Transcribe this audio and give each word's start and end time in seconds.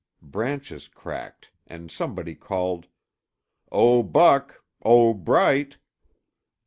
Branches 0.23 0.87
cracked 0.87 1.51
and 1.67 1.91
somebody 1.91 2.33
called, 2.33 2.87
"Oh, 3.71 4.01
Buck! 4.01 4.63
Oh, 4.81 5.13
Bright!" 5.13 5.77